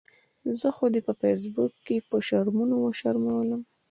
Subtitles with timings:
[0.59, 3.61] زه خو دې په فیسبوک کې په شرمونو وشرمؤلم